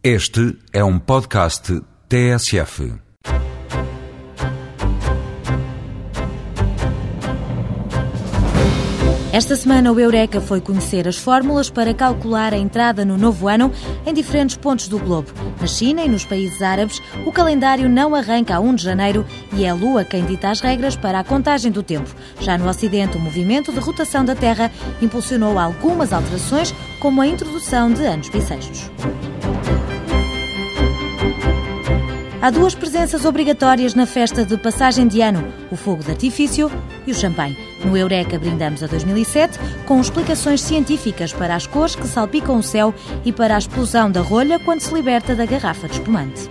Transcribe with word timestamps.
Este 0.00 0.56
é 0.72 0.84
um 0.84 0.96
podcast 0.96 1.82
TSF. 2.08 2.94
Esta 9.32 9.56
semana 9.56 9.90
o 9.90 9.98
Eureka 9.98 10.40
foi 10.40 10.60
conhecer 10.60 11.08
as 11.08 11.16
fórmulas 11.16 11.68
para 11.68 11.92
calcular 11.92 12.54
a 12.54 12.56
entrada 12.56 13.04
no 13.04 13.18
novo 13.18 13.48
ano 13.48 13.72
em 14.06 14.14
diferentes 14.14 14.56
pontos 14.56 14.86
do 14.86 15.00
globo. 15.00 15.32
Na 15.60 15.66
China 15.66 16.04
e 16.04 16.08
nos 16.08 16.24
países 16.24 16.62
árabes, 16.62 17.02
o 17.26 17.32
calendário 17.32 17.88
não 17.88 18.14
arranca 18.14 18.54
a 18.54 18.60
1 18.60 18.76
de 18.76 18.84
janeiro 18.84 19.26
e 19.52 19.64
é 19.64 19.70
a 19.70 19.74
Lua 19.74 20.04
quem 20.04 20.24
dita 20.24 20.48
as 20.48 20.60
regras 20.60 20.94
para 20.94 21.18
a 21.18 21.24
contagem 21.24 21.72
do 21.72 21.82
tempo. 21.82 22.14
Já 22.40 22.56
no 22.56 22.68
Ocidente, 22.68 23.16
o 23.16 23.20
movimento 23.20 23.72
de 23.72 23.80
rotação 23.80 24.24
da 24.24 24.36
Terra 24.36 24.70
impulsionou 25.02 25.58
algumas 25.58 26.12
alterações, 26.12 26.72
como 27.00 27.20
a 27.20 27.26
introdução 27.26 27.92
de 27.92 28.06
anos 28.06 28.28
bissextos. 28.28 28.88
Há 32.40 32.50
duas 32.50 32.72
presenças 32.72 33.24
obrigatórias 33.24 33.94
na 33.94 34.06
festa 34.06 34.44
de 34.44 34.56
passagem 34.56 35.08
de 35.08 35.20
ano: 35.20 35.42
o 35.72 35.76
fogo 35.76 36.04
de 36.04 36.12
artifício 36.12 36.70
e 37.04 37.10
o 37.10 37.14
champanhe. 37.14 37.58
No 37.84 37.96
Eureka 37.96 38.38
brindamos 38.38 38.80
a 38.80 38.86
2007 38.86 39.58
com 39.84 40.00
explicações 40.00 40.60
científicas 40.60 41.32
para 41.32 41.56
as 41.56 41.66
cores 41.66 41.96
que 41.96 42.06
salpicam 42.06 42.56
o 42.56 42.62
céu 42.62 42.94
e 43.24 43.32
para 43.32 43.56
a 43.56 43.58
explosão 43.58 44.08
da 44.08 44.20
rolha 44.20 44.60
quando 44.60 44.80
se 44.80 44.94
liberta 44.94 45.34
da 45.34 45.46
garrafa 45.46 45.88
de 45.88 45.94
espumante. 45.94 46.48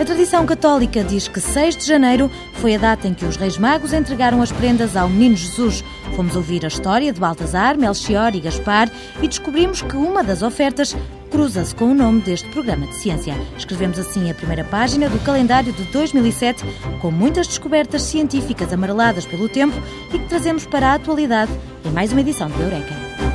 A 0.00 0.04
tradição 0.04 0.46
católica 0.46 1.04
diz 1.04 1.28
que 1.28 1.40
6 1.40 1.76
de 1.76 1.84
janeiro 1.84 2.30
foi 2.54 2.76
a 2.76 2.78
data 2.78 3.06
em 3.06 3.12
que 3.12 3.26
os 3.26 3.36
Reis 3.36 3.58
Magos 3.58 3.92
entregaram 3.92 4.40
as 4.40 4.50
prendas 4.50 4.96
ao 4.96 5.08
Menino 5.08 5.36
Jesus. 5.36 5.84
Fomos 6.16 6.36
ouvir 6.36 6.64
a 6.64 6.68
história 6.68 7.12
de 7.12 7.18
Baltazar, 7.18 7.76
Melchior 7.76 8.34
e 8.34 8.40
Gaspar 8.40 8.88
e 9.20 9.26
descobrimos 9.26 9.82
que 9.82 9.96
uma 9.96 10.22
das 10.22 10.42
ofertas 10.42 10.96
cruza-se 11.30 11.74
com 11.74 11.86
o 11.86 11.94
nome 11.94 12.20
deste 12.20 12.48
programa 12.50 12.86
de 12.86 12.94
ciência. 12.94 13.34
Escrevemos 13.58 13.98
assim 13.98 14.30
a 14.30 14.34
primeira 14.34 14.62
página 14.62 15.08
do 15.08 15.18
calendário 15.24 15.72
de 15.72 15.82
2007, 15.84 16.64
com 17.00 17.10
muitas 17.10 17.48
descobertas 17.48 18.02
científicas 18.02 18.72
amareladas 18.72 19.26
pelo 19.26 19.48
tempo 19.48 19.74
e 20.12 20.18
que 20.18 20.28
trazemos 20.28 20.64
para 20.64 20.90
a 20.90 20.94
atualidade 20.94 21.50
em 21.84 21.90
mais 21.90 22.12
uma 22.12 22.20
edição 22.20 22.48
do 22.48 22.62
Eureka. 22.62 23.33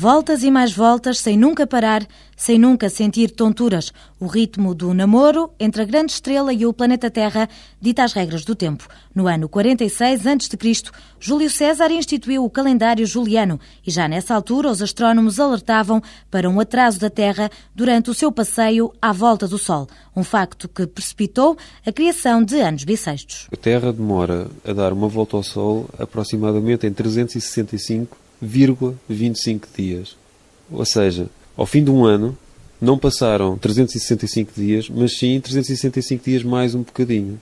Voltas 0.00 0.44
e 0.44 0.50
mais 0.52 0.72
voltas, 0.72 1.18
sem 1.18 1.36
nunca 1.36 1.66
parar, 1.66 2.06
sem 2.36 2.56
nunca 2.56 2.88
sentir 2.88 3.32
tonturas. 3.32 3.92
O 4.20 4.28
ritmo 4.28 4.72
do 4.72 4.94
namoro 4.94 5.50
entre 5.58 5.82
a 5.82 5.84
grande 5.84 6.12
estrela 6.12 6.52
e 6.52 6.64
o 6.64 6.72
planeta 6.72 7.10
Terra 7.10 7.48
dita 7.80 8.04
as 8.04 8.12
regras 8.12 8.44
do 8.44 8.54
tempo. 8.54 8.86
No 9.12 9.26
ano 9.26 9.48
46 9.48 10.24
a.C., 10.24 10.92
Júlio 11.18 11.50
César 11.50 11.90
instituiu 11.90 12.44
o 12.44 12.48
calendário 12.48 13.04
juliano 13.04 13.58
e 13.84 13.90
já 13.90 14.06
nessa 14.06 14.36
altura 14.36 14.70
os 14.70 14.80
astrónomos 14.80 15.40
alertavam 15.40 16.00
para 16.30 16.48
um 16.48 16.60
atraso 16.60 17.00
da 17.00 17.10
Terra 17.10 17.50
durante 17.74 18.08
o 18.08 18.14
seu 18.14 18.30
passeio 18.30 18.92
à 19.02 19.12
volta 19.12 19.48
do 19.48 19.58
Sol, 19.58 19.88
um 20.14 20.22
facto 20.22 20.68
que 20.68 20.86
precipitou 20.86 21.58
a 21.84 21.90
criação 21.90 22.44
de 22.44 22.60
anos 22.60 22.84
bissextos. 22.84 23.48
A 23.52 23.56
Terra 23.56 23.92
demora 23.92 24.46
a 24.64 24.72
dar 24.72 24.92
uma 24.92 25.08
volta 25.08 25.36
ao 25.36 25.42
Sol 25.42 25.90
aproximadamente 25.98 26.86
em 26.86 26.92
365 26.92 28.27
25 28.40 29.68
dias. 29.76 30.16
Ou 30.70 30.84
seja, 30.84 31.28
ao 31.56 31.66
fim 31.66 31.82
de 31.82 31.90
um 31.90 32.04
ano, 32.04 32.36
não 32.80 32.98
passaram 32.98 33.56
365 33.58 34.52
dias, 34.54 34.88
mas 34.88 35.18
sim 35.18 35.40
365 35.40 36.24
dias 36.24 36.42
mais 36.42 36.74
um 36.74 36.82
bocadinho. 36.82 37.40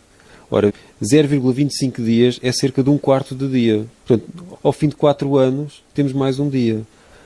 Ora, 0.50 0.72
0,25 1.02 2.02
dias 2.04 2.38
é 2.42 2.52
cerca 2.52 2.82
de 2.82 2.88
um 2.88 2.96
quarto 2.96 3.34
de 3.34 3.48
dia. 3.48 3.86
Portanto, 4.06 4.58
ao 4.62 4.72
fim 4.72 4.88
de 4.88 4.96
4 4.96 5.36
anos, 5.36 5.82
temos 5.92 6.12
mais 6.12 6.38
um 6.38 6.48
dia. 6.48 6.82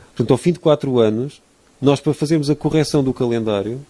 Portanto, 0.08 0.30
ao 0.32 0.38
fim 0.38 0.52
de 0.52 0.58
4 0.58 0.98
anos, 0.98 1.40
nós 1.80 2.00
para 2.00 2.14
fazermos 2.14 2.50
a 2.50 2.54
correção 2.54 3.04
do 3.04 3.12
calendário, 3.12 3.80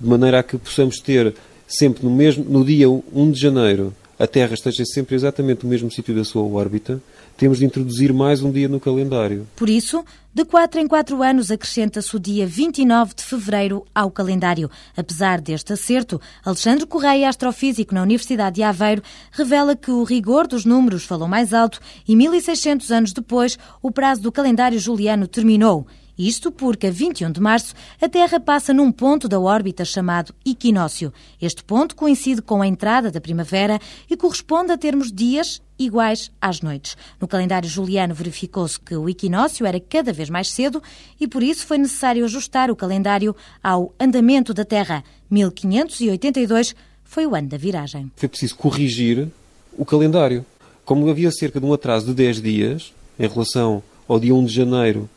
de 0.00 0.08
maneira 0.08 0.40
a 0.40 0.42
que 0.42 0.58
possamos 0.58 0.98
ter 0.98 1.34
sempre 1.68 2.04
no, 2.04 2.10
mesmo, 2.10 2.44
no 2.44 2.64
dia 2.64 2.88
1 2.90 3.30
de 3.30 3.40
janeiro 3.40 3.94
a 4.20 4.26
Terra 4.26 4.52
esteja 4.52 4.84
sempre 4.84 5.14
exatamente 5.14 5.64
no 5.64 5.70
mesmo 5.70 5.90
sítio 5.90 6.14
da 6.14 6.22
sua 6.22 6.42
órbita, 6.42 7.02
temos 7.38 7.58
de 7.58 7.64
introduzir 7.64 8.12
mais 8.12 8.42
um 8.42 8.52
dia 8.52 8.68
no 8.68 8.78
calendário. 8.78 9.46
Por 9.56 9.70
isso, 9.70 10.04
de 10.34 10.44
4 10.44 10.78
em 10.78 10.86
4 10.86 11.22
anos 11.22 11.50
acrescenta-se 11.50 12.14
o 12.14 12.20
dia 12.20 12.46
29 12.46 13.14
de 13.14 13.24
fevereiro 13.24 13.82
ao 13.94 14.10
calendário. 14.10 14.70
Apesar 14.94 15.40
deste 15.40 15.72
acerto, 15.72 16.20
Alexandre 16.44 16.84
Correia, 16.84 17.30
astrofísico 17.30 17.94
na 17.94 18.02
Universidade 18.02 18.56
de 18.56 18.62
Aveiro, 18.62 19.02
revela 19.32 19.74
que 19.74 19.90
o 19.90 20.04
rigor 20.04 20.46
dos 20.46 20.66
números 20.66 21.04
falou 21.04 21.26
mais 21.26 21.54
alto 21.54 21.80
e 22.06 22.14
1600 22.14 22.92
anos 22.92 23.12
depois 23.14 23.58
o 23.80 23.90
prazo 23.90 24.20
do 24.20 24.30
calendário 24.30 24.78
juliano 24.78 25.26
terminou. 25.26 25.86
Isto 26.20 26.52
porque, 26.52 26.88
a 26.88 26.90
21 26.90 27.32
de 27.32 27.40
março, 27.40 27.74
a 27.98 28.06
Terra 28.06 28.38
passa 28.38 28.74
num 28.74 28.92
ponto 28.92 29.26
da 29.26 29.40
órbita 29.40 29.86
chamado 29.86 30.34
equinócio. 30.44 31.14
Este 31.40 31.64
ponto 31.64 31.96
coincide 31.96 32.42
com 32.42 32.60
a 32.60 32.66
entrada 32.66 33.10
da 33.10 33.22
primavera 33.22 33.80
e 34.08 34.14
corresponde 34.18 34.70
a 34.70 34.76
termos 34.76 35.10
dias 35.10 35.62
iguais 35.78 36.30
às 36.38 36.60
noites. 36.60 36.94
No 37.18 37.26
calendário 37.26 37.66
juliano 37.66 38.14
verificou-se 38.14 38.78
que 38.78 38.94
o 38.94 39.08
equinócio 39.08 39.64
era 39.64 39.80
cada 39.80 40.12
vez 40.12 40.28
mais 40.28 40.50
cedo 40.50 40.82
e 41.18 41.26
por 41.26 41.42
isso 41.42 41.66
foi 41.66 41.78
necessário 41.78 42.22
ajustar 42.22 42.70
o 42.70 42.76
calendário 42.76 43.34
ao 43.62 43.94
andamento 43.98 44.52
da 44.52 44.66
Terra. 44.66 45.02
1582 45.30 46.74
foi 47.02 47.26
o 47.26 47.34
ano 47.34 47.48
da 47.48 47.56
viragem. 47.56 48.12
Foi 48.14 48.28
preciso 48.28 48.56
corrigir 48.56 49.26
o 49.72 49.86
calendário. 49.86 50.44
Como 50.84 51.08
havia 51.08 51.30
cerca 51.32 51.58
de 51.58 51.64
um 51.64 51.72
atraso 51.72 52.04
de 52.04 52.12
10 52.12 52.42
dias 52.42 52.92
em 53.18 53.26
relação 53.26 53.82
ao 54.06 54.20
dia 54.20 54.34
1 54.34 54.44
de 54.44 54.52
janeiro 54.52 55.08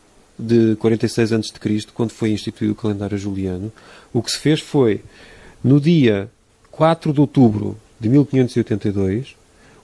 de 0.43 0.75
46 0.75 1.33
a.C., 1.33 1.53
quando 1.93 2.11
foi 2.11 2.31
instituído 2.31 2.73
o 2.73 2.75
calendário 2.75 3.17
juliano, 3.17 3.71
o 4.11 4.21
que 4.21 4.31
se 4.31 4.37
fez 4.37 4.59
foi, 4.59 5.01
no 5.63 5.79
dia 5.79 6.29
4 6.71 7.13
de 7.13 7.19
outubro 7.21 7.77
de 7.99 8.09
1582, 8.09 9.35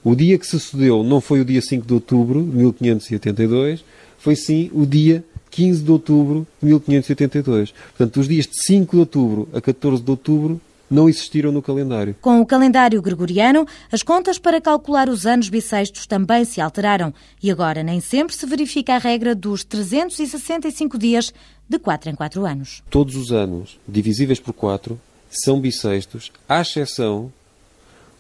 o 0.04 0.16
dia 0.16 0.38
que 0.38 0.46
sucedeu 0.46 1.04
não 1.04 1.22
foi 1.22 1.42
o 1.42 1.46
dia 1.46 1.62
5 1.62 1.86
de 1.86 1.94
outubro 1.94 2.44
de 2.44 2.56
1582, 2.58 3.84
foi 4.18 4.36
sim 4.36 4.70
o 4.74 4.86
dia 4.86 5.24
15 5.52 5.84
de 5.84 5.92
outubro 5.92 6.48
de 6.62 6.68
1582. 6.68 7.72
Portanto, 7.72 8.20
os 8.20 8.28
dias 8.28 8.46
de 8.46 8.66
5 8.66 8.92
de 8.92 9.00
outubro 9.00 9.50
a 9.54 9.62
14 9.62 10.04
de 10.04 10.12
outubro 10.12 10.62
não 10.90 11.08
existiram 11.08 11.52
no 11.52 11.62
calendário. 11.62 12.16
Com 12.22 12.42
o 12.42 12.46
calendário 12.46 13.02
gregoriano, 13.02 13.68
as 13.92 14.02
contas 14.02 14.40
para 14.40 14.60
calcular 14.60 15.10
os 15.10 15.26
anos 15.26 15.50
bissextos 15.50 16.08
também 16.08 16.44
se 16.46 16.60
alteraram 16.60 17.14
e 17.42 17.52
agora 17.52 17.84
nem 17.84 18.00
sempre 18.00 18.36
se 18.36 18.46
verifica 18.46 18.96
a 18.96 18.98
regra 18.98 19.36
dos 19.36 19.64
365 19.64 20.98
dias 20.98 21.34
de 21.68 21.78
4 21.78 22.10
em 22.10 22.16
4 22.16 22.46
anos. 22.46 22.82
Todos 22.90 23.16
os 23.16 23.32
anos 23.32 23.80
divisíveis 23.88 24.40
por 24.40 24.54
4 24.54 25.00
são 25.30 25.60
bissextos, 25.60 26.32
à 26.48 26.62
exceção 26.62 27.32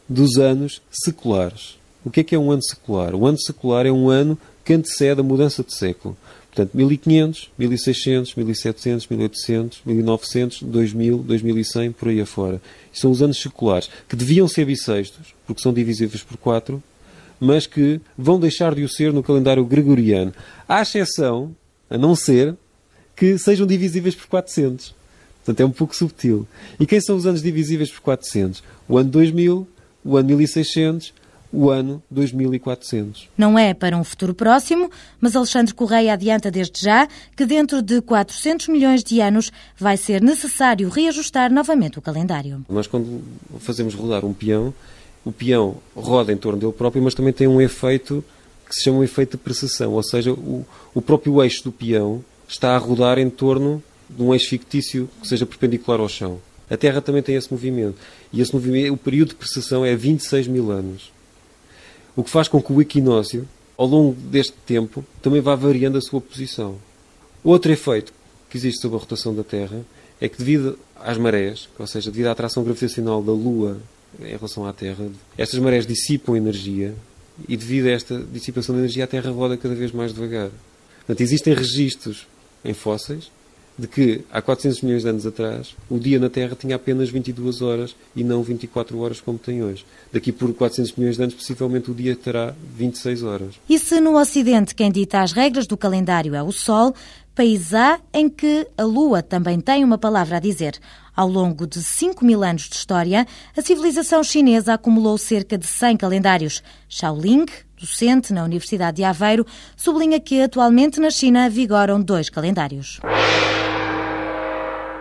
dos 0.07 0.37
anos 0.37 0.81
seculares. 0.91 1.77
O 2.05 2.11
que 2.11 2.21
é 2.21 2.23
que 2.23 2.35
é 2.35 2.39
um 2.39 2.51
ano 2.51 2.63
secular? 2.63 3.15
O 3.15 3.25
ano 3.25 3.39
secular 3.39 3.85
é 3.85 3.91
um 3.91 4.09
ano 4.09 4.37
que 4.63 4.73
antecede 4.73 5.19
a 5.19 5.23
mudança 5.23 5.63
de 5.63 5.75
século. 5.75 6.15
Portanto, 6.59 6.75
1500, 6.75 7.51
1600, 7.57 8.35
1700, 8.35 9.07
1800, 9.07 9.81
1900, 9.85 10.63
2000, 10.63 11.17
2100, 11.19 11.91
por 11.93 12.09
aí 12.09 12.19
afora. 12.19 12.61
São 12.91 13.11
os 13.11 13.21
anos 13.21 13.41
seculares, 13.41 13.89
que 14.09 14.15
deviam 14.17 14.45
ser 14.45 14.65
bissextos, 14.65 15.33
porque 15.47 15.61
são 15.61 15.71
divisíveis 15.71 16.21
por 16.21 16.35
4, 16.35 16.83
mas 17.39 17.65
que 17.65 18.01
vão 18.17 18.37
deixar 18.37 18.75
de 18.75 18.83
o 18.83 18.89
ser 18.89 19.13
no 19.13 19.23
calendário 19.23 19.63
gregoriano. 19.63 20.33
À 20.67 20.81
exceção, 20.81 21.55
a 21.89 21.97
não 21.97 22.13
ser, 22.13 22.53
que 23.15 23.37
sejam 23.37 23.65
divisíveis 23.65 24.13
por 24.13 24.27
400. 24.27 24.93
Portanto, 25.37 25.61
é 25.61 25.65
um 25.65 25.71
pouco 25.71 25.95
subtil. 25.95 26.45
E 26.77 26.85
quem 26.85 26.99
são 26.99 27.15
os 27.15 27.25
anos 27.25 27.41
divisíveis 27.41 27.89
por 27.89 28.01
400? 28.01 28.61
O 28.85 28.97
ano 28.97 29.09
2000, 29.09 29.65
o 30.03 30.17
ano 30.17 30.27
1600, 30.27 31.13
o 31.51 31.69
ano 31.69 32.01
2400. 32.09 33.27
Não 33.37 33.57
é 33.57 33.73
para 33.73 33.97
um 33.97 34.03
futuro 34.03 34.33
próximo, 34.33 34.89
mas 35.19 35.35
Alexandre 35.35 35.73
Correia 35.73 36.13
adianta 36.13 36.51
desde 36.51 36.81
já 36.81 37.07
que 37.35 37.45
dentro 37.45 37.81
de 37.81 38.01
400 38.01 38.67
milhões 38.67 39.03
de 39.03 39.19
anos 39.19 39.51
vai 39.77 39.97
ser 39.97 40.21
necessário 40.21 40.89
reajustar 40.89 41.51
novamente 41.51 41.97
o 41.97 42.01
calendário. 42.01 42.63
Nós, 42.69 42.87
quando 42.87 43.21
fazemos 43.59 43.95
rodar 43.95 44.23
um 44.23 44.33
peão, 44.33 44.73
o 45.25 45.31
peão 45.31 45.77
roda 45.95 46.31
em 46.31 46.37
torno 46.37 46.59
dele 46.59 46.73
próprio, 46.73 47.03
mas 47.03 47.13
também 47.13 47.33
tem 47.33 47.47
um 47.47 47.59
efeito 47.59 48.23
que 48.67 48.75
se 48.75 48.83
chama 48.83 48.99
um 48.99 49.03
efeito 49.03 49.31
de 49.31 49.43
precessão, 49.43 49.93
ou 49.93 50.03
seja, 50.03 50.31
o, 50.31 50.63
o 50.93 51.01
próprio 51.01 51.41
eixo 51.41 51.63
do 51.63 51.71
peão 51.71 52.23
está 52.47 52.75
a 52.75 52.77
rodar 52.77 53.17
em 53.17 53.29
torno 53.29 53.81
de 54.07 54.21
um 54.21 54.33
eixo 54.33 54.49
fictício 54.49 55.09
que 55.21 55.27
seja 55.27 55.45
perpendicular 55.45 55.99
ao 55.99 56.07
chão. 56.07 56.39
A 56.69 56.77
Terra 56.77 57.01
também 57.01 57.23
tem 57.23 57.35
esse 57.35 57.51
movimento. 57.51 57.95
E 58.31 58.41
esse 58.41 58.53
movimento, 58.53 58.93
o 58.93 58.97
período 58.97 59.29
de 59.29 59.35
precessão 59.35 59.83
é 59.83 59.95
26 59.95 60.47
mil 60.47 60.71
anos. 60.71 61.11
O 62.19 62.23
que 62.25 62.29
faz 62.29 62.49
com 62.49 62.61
que 62.61 62.73
o 62.73 62.81
equinócio, 62.81 63.47
ao 63.77 63.87
longo 63.87 64.13
deste 64.13 64.51
tempo, 64.65 65.05
também 65.21 65.39
vá 65.39 65.55
variando 65.55 65.97
a 65.97 66.01
sua 66.01 66.19
posição. 66.19 66.75
Outro 67.41 67.71
efeito 67.71 68.11
que 68.49 68.57
existe 68.57 68.81
sobre 68.81 68.97
a 68.97 68.99
rotação 68.99 69.33
da 69.33 69.41
Terra 69.41 69.85
é 70.19 70.27
que, 70.27 70.37
devido 70.37 70.77
às 70.97 71.17
marés, 71.17 71.69
ou 71.79 71.87
seja, 71.87 72.11
devido 72.11 72.27
à 72.27 72.31
atração 72.31 72.61
gravitacional 72.61 73.23
da 73.23 73.31
Lua 73.31 73.77
em 74.19 74.35
relação 74.35 74.65
à 74.65 74.73
Terra. 74.73 75.07
Estas 75.37 75.61
marés 75.61 75.87
dissipam 75.87 76.35
energia 76.35 76.93
e 77.47 77.55
devido 77.55 77.87
a 77.87 77.91
esta 77.91 78.21
dissipação 78.33 78.75
de 78.75 78.81
energia 78.81 79.05
a 79.05 79.07
Terra 79.07 79.31
roda 79.31 79.55
cada 79.55 79.73
vez 79.73 79.93
mais 79.93 80.13
devagar. 80.13 80.49
Portanto, 80.97 81.21
existem 81.21 81.53
registros 81.53 82.27
em 82.65 82.73
fósseis 82.73 83.31
de 83.79 83.87
que 83.87 84.25
há 84.31 84.41
400 84.41 84.81
milhões 84.81 85.03
de 85.03 85.09
anos 85.09 85.25
atrás 85.25 85.75
o 85.89 85.97
dia 85.97 86.19
na 86.19 86.29
Terra 86.29 86.55
tinha 86.59 86.75
apenas 86.75 87.09
22 87.09 87.61
horas 87.61 87.95
e 88.15 88.23
não 88.23 88.43
24 88.43 88.99
horas 88.99 89.21
como 89.21 89.37
tem 89.37 89.63
hoje. 89.63 89.85
Daqui 90.11 90.31
por 90.31 90.53
400 90.53 90.93
milhões 90.95 91.15
de 91.15 91.23
anos, 91.23 91.35
possivelmente 91.35 91.89
o 91.89 91.93
dia 91.93 92.15
terá 92.15 92.53
26 92.75 93.23
horas. 93.23 93.55
E 93.69 93.79
se 93.79 94.01
no 94.01 94.19
Ocidente 94.19 94.75
quem 94.75 94.91
dita 94.91 95.21
as 95.21 95.31
regras 95.31 95.65
do 95.65 95.77
calendário 95.77 96.35
é 96.35 96.43
o 96.43 96.51
Sol, 96.51 96.93
país 97.33 97.73
há 97.73 98.01
em 98.13 98.27
que 98.27 98.67
a 98.77 98.83
Lua 98.83 99.23
também 99.23 99.61
tem 99.61 99.83
uma 99.85 99.97
palavra 99.97 100.37
a 100.37 100.39
dizer. 100.41 100.77
Ao 101.15 101.27
longo 101.27 101.65
de 101.65 101.81
5 101.81 102.23
mil 102.25 102.43
anos 102.43 102.63
de 102.63 102.75
história, 102.75 103.25
a 103.55 103.61
civilização 103.61 104.21
chinesa 104.23 104.73
acumulou 104.73 105.17
cerca 105.17 105.57
de 105.57 105.65
100 105.65 105.97
calendários. 105.97 106.61
Shaoling, 106.89 107.45
docente 107.79 108.33
na 108.33 108.43
Universidade 108.43 108.97
de 108.97 109.03
Aveiro, 109.05 109.45
sublinha 109.77 110.19
que 110.19 110.41
atualmente 110.41 110.99
na 110.99 111.09
China 111.09 111.49
vigoram 111.49 112.01
dois 112.01 112.29
calendários. 112.29 112.99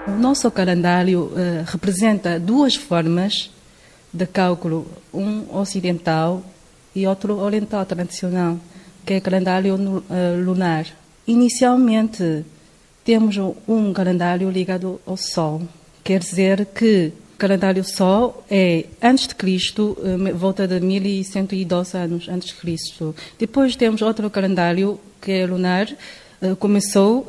O 0.09 0.21
nosso 0.21 0.51
calendário 0.51 1.25
uh, 1.25 1.65
representa 1.67 2.41
duas 2.41 2.75
formas 2.75 3.51
de 4.11 4.27
cálculo, 4.27 4.87
um 5.13 5.45
ocidental 5.55 6.43
e 6.97 7.07
outro 7.07 7.39
oriental 7.39 7.85
tradicional, 7.85 8.59
que 9.05 9.15
é 9.15 9.19
o 9.19 9.23
calendário 9.23 9.75
uh, 9.75 10.03
lunar. 10.43 10.87
Inicialmente, 11.27 12.43
temos 13.05 13.37
um 13.69 13.93
calendário 13.93 14.51
ligado 14.51 14.99
ao 15.07 15.17
Sol, 15.17 15.63
quer 16.03 16.21
dizer 16.21 16.65
que 16.67 17.13
o 17.35 17.39
calendário 17.39 17.85
Sol 17.85 18.43
é 18.51 18.87
antes 19.03 19.29
de 19.29 19.35
Cristo, 19.35 19.97
uh, 20.01 20.37
volta 20.37 20.67
de 20.67 20.81
1112 20.81 21.97
anos 21.99 22.29
antes 22.31 22.49
de 22.49 22.55
Cristo. 22.55 23.15
Depois 23.39 23.77
temos 23.77 24.01
outro 24.01 24.31
calendário 24.31 24.99
que 25.21 25.33
é 25.33 25.47
lunar, 25.47 25.87
começou 26.61 27.27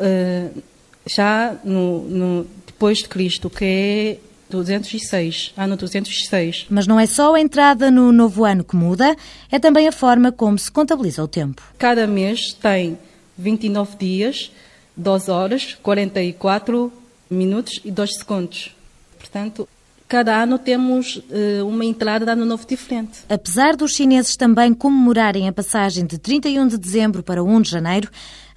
já 1.10 1.58
no, 1.64 2.02
no 2.04 2.46
depois 2.80 3.00
de 3.00 3.10
Cristo, 3.10 3.50
que 3.50 3.66
é 3.66 4.18
206, 4.50 5.54
ano 5.58 5.76
206. 5.76 6.68
Mas 6.70 6.88
não 6.88 6.98
é 6.98 7.06
só 7.06 7.36
a 7.36 7.42
entrada 7.42 7.92
no 7.92 8.10
novo 8.14 8.46
ano 8.46 8.64
que 8.64 8.74
muda, 8.74 9.18
é 9.52 9.60
também 9.60 9.86
a 9.86 9.92
forma 9.92 10.32
como 10.32 10.58
se 10.58 10.72
contabiliza 10.72 11.22
o 11.22 11.28
tempo. 11.28 11.62
Cada 11.78 12.08
mês 12.08 12.54
tem 12.54 12.98
29 13.38 13.98
dias, 13.98 14.50
2 14.96 15.28
horas, 15.28 15.78
44 15.84 16.90
minutos 17.30 17.82
e 17.84 17.92
2 17.92 18.16
segundos. 18.16 18.74
Portanto, 19.18 19.68
cada 20.08 20.42
ano 20.42 20.58
temos 20.58 21.18
uh, 21.18 21.68
uma 21.68 21.84
entrada 21.84 22.24
de 22.24 22.32
ano 22.32 22.46
novo 22.46 22.66
diferente. 22.66 23.20
Apesar 23.28 23.76
dos 23.76 23.94
chineses 23.94 24.38
também 24.38 24.74
comemorarem 24.74 25.50
a 25.50 25.52
passagem 25.52 26.06
de 26.06 26.18
31 26.18 26.66
de 26.68 26.78
dezembro 26.78 27.22
para 27.24 27.44
1 27.44 27.62
de 27.62 27.70
janeiro, 27.70 28.10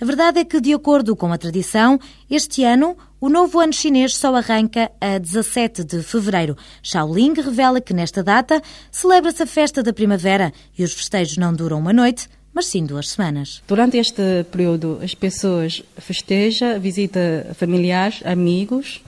a 0.02 0.04
verdade 0.04 0.40
é 0.40 0.44
que, 0.44 0.60
de 0.60 0.75
acordo 0.75 1.14
com 1.14 1.32
a 1.32 1.38
tradição, 1.38 1.96
este 2.28 2.64
ano 2.64 2.96
o 3.20 3.28
novo 3.28 3.60
ano 3.60 3.72
chinês 3.72 4.16
só 4.16 4.34
arranca 4.34 4.90
a 5.00 5.16
17 5.16 5.84
de 5.84 6.02
fevereiro. 6.02 6.56
Shaoling 6.82 7.34
revela 7.34 7.81
que 7.81 7.94
nesta 7.94 8.20
data 8.20 8.60
celebra-se 8.90 9.44
a 9.44 9.46
festa 9.46 9.81
da 9.81 9.93
primavera 9.93 10.52
e 10.76 10.82
os 10.82 10.93
festejos 10.93 11.37
não 11.37 11.54
duram 11.54 11.78
uma 11.78 11.93
noite, 11.93 12.28
mas 12.52 12.66
sim 12.66 12.84
duas 12.84 13.10
semanas. 13.10 13.62
Durante 13.69 13.96
este 13.96 14.43
período, 14.50 14.99
as 15.00 15.14
pessoas 15.14 15.84
festejam, 15.99 16.81
visitam 16.81 17.22
familiares, 17.54 18.22
amigos 18.25 19.04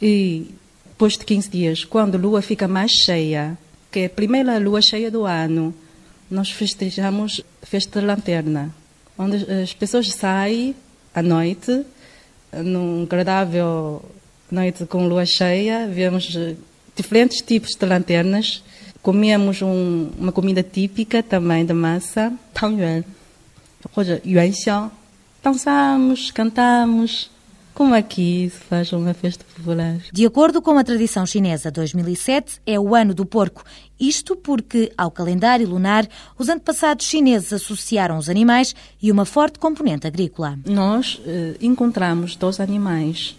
e 0.00 0.46
depois 0.86 1.18
de 1.18 1.26
15 1.26 1.50
dias, 1.50 1.84
quando 1.84 2.14
a 2.14 2.18
lua 2.18 2.40
fica 2.40 2.66
mais 2.66 2.92
cheia, 2.92 3.58
que 3.92 3.98
é 3.98 4.06
a 4.06 4.10
primeira 4.10 4.58
lua 4.58 4.80
cheia 4.80 5.10
do 5.10 5.26
ano, 5.26 5.74
nós 6.30 6.50
festejamos 6.50 7.42
a 7.62 7.66
festa 7.66 8.00
da 8.00 8.06
lanterna 8.06 8.74
onde 9.18 9.36
as 9.50 9.74
pessoas 9.74 10.08
saem 10.08 10.74
à 11.14 11.20
noite, 11.22 11.84
num 12.52 13.02
agradável 13.02 14.02
noite 14.50 14.86
com 14.86 15.06
lua 15.06 15.26
cheia, 15.26 15.88
vemos 15.88 16.38
diferentes 16.94 17.42
tipos 17.42 17.74
de 17.74 17.84
lanternas, 17.84 18.62
comemos 19.02 19.60
um, 19.60 20.10
uma 20.18 20.32
comida 20.32 20.62
típica 20.62 21.22
também 21.22 21.66
da 21.66 21.74
massa, 21.74 22.32
tangyuan, 22.54 23.04
ou 23.94 24.04
yuanxiao, 24.24 24.90
dançamos, 25.42 26.30
cantamos, 26.30 27.30
como 27.78 27.94
aqui 27.94 28.50
se 28.52 28.58
faz 28.58 28.92
uma 28.92 29.14
festa 29.14 29.44
popular. 29.56 29.98
De 30.12 30.26
acordo 30.26 30.60
com 30.60 30.76
a 30.76 30.82
tradição 30.82 31.24
chinesa, 31.24 31.70
2007 31.70 32.60
é 32.66 32.76
o 32.76 32.92
ano 32.92 33.14
do 33.14 33.24
porco. 33.24 33.64
Isto 34.00 34.34
porque, 34.34 34.90
ao 34.98 35.12
calendário 35.12 35.68
lunar, 35.68 36.08
os 36.36 36.48
antepassados 36.48 37.06
chineses 37.06 37.52
associaram 37.52 38.18
os 38.18 38.28
animais 38.28 38.74
e 39.00 39.12
uma 39.12 39.24
forte 39.24 39.60
componente 39.60 40.08
agrícola. 40.08 40.58
Nós 40.66 41.22
eh, 41.24 41.54
encontramos 41.60 42.34
dois 42.34 42.58
animais, 42.58 43.36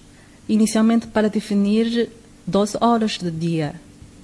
inicialmente 0.48 1.08
para 1.08 1.30
definir 1.30 2.10
12 2.48 2.78
horas 2.80 3.18
de 3.18 3.30
dia. 3.30 3.76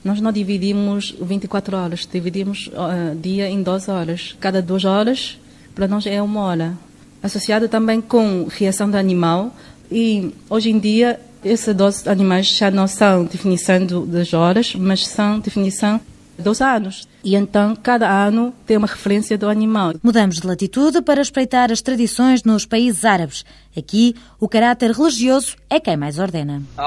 Nós 0.02 0.22
não 0.22 0.32
dividimos 0.32 1.14
24 1.22 1.76
horas, 1.76 2.08
dividimos 2.10 2.68
uh, 2.68 3.14
dia 3.22 3.50
em 3.50 3.62
12 3.62 3.92
horas. 3.92 4.36
Cada 4.40 4.62
duas 4.62 4.86
horas, 4.86 5.38
para 5.76 5.90
nós 5.90 6.06
é 6.06 6.22
uma 6.22 6.40
hora. 6.40 6.78
Associado 7.22 7.68
também 7.68 8.00
com 8.00 8.48
reação 8.50 8.90
do 8.90 8.96
animal, 8.96 9.52
e 9.92 10.34
hoje 10.50 10.70
em 10.70 10.80
dia, 10.80 11.20
esses 11.44 11.74
12 11.74 12.10
animais 12.10 12.48
já 12.48 12.72
não 12.72 12.88
são 12.88 13.26
definição 13.26 13.86
das 14.06 14.34
horas, 14.34 14.74
mas 14.76 15.08
são 15.08 15.40
definição 15.40 16.00
dos 16.38 16.62
anos. 16.62 17.08
E 17.24 17.34
então, 17.36 17.76
cada 17.76 18.10
ano 18.10 18.54
tem 18.66 18.78
uma 18.78 18.88
referência 18.88 19.38
do 19.38 19.50
animal. 19.50 19.94
Mudamos 20.04 20.40
de 20.40 20.48
latitude 20.48 21.02
para 21.02 21.22
espreitar 21.22 21.72
as 21.72 21.82
tradições 21.82 22.44
nos 22.44 22.66
países 22.66 23.06
árabes. 23.06 23.46
Aqui, 23.76 24.16
o 24.40 24.48
caráter 24.48 24.92
religioso 24.92 25.56
é 25.70 25.80
quem 25.80 25.98
mais 25.98 26.20
ordena. 26.20 26.62
O 26.78 26.82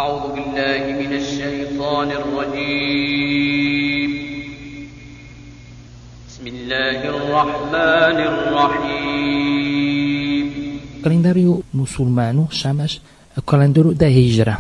calendário 11.08 11.64
muçulmano 11.72 12.48
chama-se 12.50 13.00
o 13.34 13.40
calendário 13.40 13.94
da 13.94 14.10
Hijra. 14.10 14.58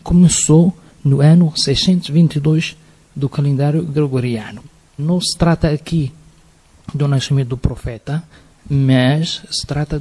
Começou 0.00 0.72
no 1.04 1.20
ano 1.20 1.52
622 1.56 2.76
do 3.16 3.28
calendário 3.28 3.84
gregoriano. 3.84 4.62
Não 4.96 5.20
se 5.20 5.36
trata 5.36 5.68
aqui 5.68 6.12
do 6.94 7.08
nascimento 7.08 7.48
do 7.48 7.58
profeta, 7.58 8.22
mas 8.70 9.42
se 9.50 9.66
trata 9.66 10.00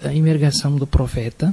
da 0.00 0.14
imigração 0.14 0.76
do 0.76 0.86
profeta 0.86 1.52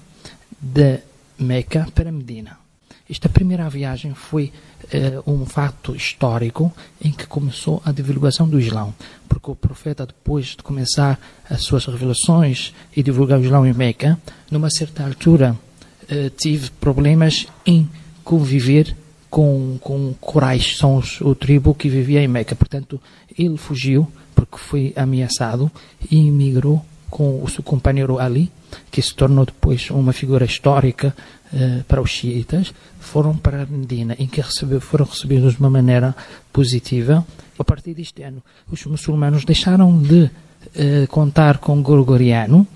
de 0.62 1.00
Meca 1.40 1.88
para 1.96 2.12
Medina. 2.12 2.65
Esta 3.08 3.30
primeira 3.30 3.70
viagem 3.70 4.16
foi 4.16 4.52
uh, 4.86 5.32
um 5.32 5.46
fato 5.46 5.96
histórico 5.96 6.74
em 7.00 7.12
que 7.12 7.28
começou 7.28 7.80
a 7.86 7.92
divulgação 7.92 8.50
do 8.50 8.60
Islão, 8.60 8.94
porque 9.30 9.52
o 9.52 9.56
profeta, 9.56 10.08
depois 10.08 10.48
de 10.48 10.64
começar 10.64 11.20
as 11.48 11.64
suas 11.64 11.86
revelações 11.86 12.74
e 12.96 13.04
divulgar 13.04 13.40
o 13.40 13.44
Islão 13.44 13.66
em 13.66 13.74
Meca, 13.74 14.20
numa 14.50 14.72
certa 14.72 15.04
altura 15.06 15.56
uh, 16.04 16.30
tive 16.32 16.72
problemas 16.72 17.46
em 17.64 17.88
conviver 18.24 18.96
com, 19.30 19.78
com 19.80 20.14
corais, 20.20 20.76
são 20.78 20.98
os, 20.98 21.22
o 21.22 21.36
tribo 21.36 21.76
que 21.76 21.88
vivia 21.88 22.24
em 22.24 22.28
Meca. 22.28 22.56
Portanto, 22.56 23.00
ele 23.38 23.58
fugiu 23.58 24.12
porque 24.34 24.58
foi 24.58 24.94
ameaçado 24.96 25.72
e 26.10 26.28
emigrou 26.28 26.84
com 27.10 27.44
o 27.44 27.50
seu 27.50 27.64
companheiro 27.64 28.20
Ali, 28.20 28.52
que 28.92 29.02
se 29.02 29.14
tornou 29.14 29.46
depois 29.46 29.90
uma 29.90 30.14
figura 30.14 30.46
histórica 30.46 31.16
uh, 31.54 31.84
para 31.86 32.02
os 32.02 32.10
xiitas, 32.10 32.74
foram 33.00 33.38
para 33.38 33.66
Medina, 33.66 34.16
em 34.20 34.28
que 34.28 34.42
recebeu, 34.42 34.82
foram 34.82 35.06
recebidos 35.06 35.54
de 35.54 35.60
uma 35.60 35.70
maneira 35.70 36.16
positiva. 36.52 37.26
A 37.58 37.64
partir 37.64 37.94
deste 37.94 38.22
ano, 38.24 38.44
os 38.70 38.86
muçulmanos 38.86 39.46
deixaram 39.46 39.98
de 40.02 40.24
uh, 40.24 41.08
contar 41.10 41.60
com 41.60 41.80
o 41.80 41.84
Gregoriano 41.84 42.68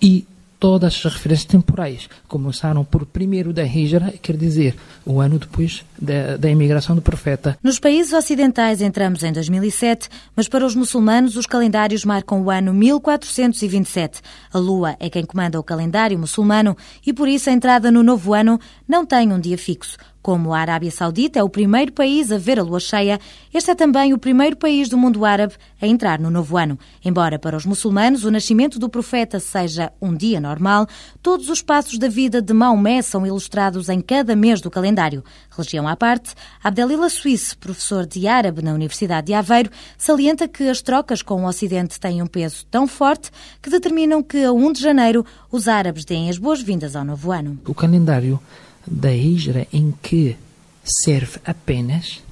e 0.00 0.26
todas 0.58 0.94
as 0.94 1.12
referências 1.12 1.44
temporais 1.44 2.08
começaram 2.28 2.84
por 2.84 3.04
primeiro 3.04 3.52
da 3.52 3.64
Hijra, 3.64 4.14
quer 4.20 4.36
dizer, 4.36 4.74
o 5.04 5.20
ano 5.20 5.38
depois 5.38 5.84
da, 6.00 6.36
da 6.36 6.50
imigração 6.50 6.94
do 6.94 7.02
profeta. 7.02 7.58
Nos 7.62 7.78
países 7.78 8.12
ocidentais 8.12 8.80
entramos 8.80 9.22
em 9.22 9.32
2007, 9.32 10.08
mas 10.34 10.48
para 10.48 10.64
os 10.64 10.74
muçulmanos 10.74 11.36
os 11.36 11.46
calendários 11.46 12.04
marcam 12.04 12.42
o 12.42 12.50
ano 12.50 12.72
1427. 12.72 14.20
A 14.52 14.58
lua 14.58 14.96
é 14.98 15.08
quem 15.10 15.24
comanda 15.24 15.58
o 15.60 15.64
calendário 15.64 16.18
muçulmano 16.18 16.76
e 17.06 17.12
por 17.12 17.28
isso 17.28 17.50
a 17.50 17.52
entrada 17.52 17.90
no 17.90 18.02
novo 18.02 18.34
ano 18.34 18.58
não 18.88 19.04
tem 19.04 19.32
um 19.32 19.40
dia 19.40 19.58
fixo. 19.58 19.96
Como 20.26 20.52
a 20.52 20.58
Arábia 20.58 20.90
Saudita 20.90 21.38
é 21.38 21.42
o 21.44 21.48
primeiro 21.48 21.92
país 21.92 22.32
a 22.32 22.36
ver 22.36 22.58
a 22.58 22.62
lua 22.64 22.80
cheia, 22.80 23.20
este 23.54 23.70
é 23.70 23.76
também 23.76 24.12
o 24.12 24.18
primeiro 24.18 24.56
país 24.56 24.88
do 24.88 24.98
mundo 24.98 25.24
árabe 25.24 25.54
a 25.80 25.86
entrar 25.86 26.18
no 26.18 26.30
novo 26.30 26.56
ano. 26.56 26.76
Embora 27.04 27.38
para 27.38 27.56
os 27.56 27.64
muçulmanos 27.64 28.24
o 28.24 28.30
nascimento 28.32 28.76
do 28.76 28.88
profeta 28.88 29.38
seja 29.38 29.92
um 30.02 30.12
dia 30.12 30.40
normal, 30.40 30.88
todos 31.22 31.48
os 31.48 31.62
passos 31.62 31.96
da 31.96 32.08
vida 32.08 32.42
de 32.42 32.52
Maomé 32.52 33.02
são 33.02 33.24
ilustrados 33.24 33.88
em 33.88 34.00
cada 34.00 34.34
mês 34.34 34.60
do 34.60 34.68
calendário. 34.68 35.22
Religião 35.48 35.86
à 35.86 35.94
parte, 35.94 36.34
Abdelila 36.60 37.08
Suisse, 37.08 37.56
professor 37.56 38.04
de 38.04 38.26
árabe 38.26 38.62
na 38.62 38.74
Universidade 38.74 39.28
de 39.28 39.32
Aveiro, 39.32 39.70
salienta 39.96 40.48
que 40.48 40.68
as 40.68 40.82
trocas 40.82 41.22
com 41.22 41.44
o 41.44 41.46
Ocidente 41.46 42.00
têm 42.00 42.20
um 42.20 42.26
peso 42.26 42.66
tão 42.68 42.88
forte 42.88 43.30
que 43.62 43.70
determinam 43.70 44.24
que 44.24 44.42
a 44.42 44.52
1 44.52 44.72
de 44.72 44.82
janeiro 44.82 45.24
os 45.52 45.68
árabes 45.68 46.04
deem 46.04 46.28
as 46.28 46.36
boas-vindas 46.36 46.96
ao 46.96 47.04
novo 47.04 47.30
ano. 47.30 47.60
O 47.64 47.72
calendário 47.72 48.40
da 48.86 49.12
Hijra 49.14 49.66
em 49.72 49.92
que 50.02 50.36
serve 50.84 51.38
apenas 51.44 52.22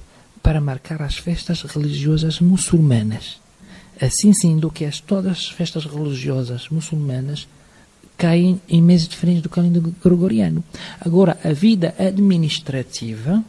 para 0.41 0.61
marcar 0.61 1.01
as 1.01 1.17
festas 1.17 1.61
religiosas 1.63 2.39
muçulmanas. 2.39 3.37
Assim 3.99 4.33
sendo 4.33 4.69
que 4.69 4.85
as, 4.85 4.99
todas 4.99 5.31
as 5.31 5.49
festas 5.49 5.85
religiosas 5.85 6.69
muçulmanas 6.69 7.47
caem 8.17 8.61
em 8.69 8.81
meses 8.81 9.07
diferentes 9.07 9.43
do 9.43 9.49
calendário 9.49 9.93
gregoriano. 10.03 10.63
Agora, 11.01 11.37
a 11.43 11.51
vida 11.51 11.93
administrativa 11.97 13.43